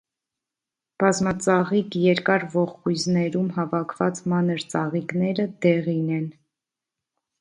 Բազմածաղիկ 1.01 1.97
երկար 2.03 2.45
ողկույզներում 2.55 3.51
հավաքված 3.59 4.23
մանր 4.35 4.65
ծաղիկները 4.75 5.47
դեղին 5.67 6.09
են։ 6.17 6.27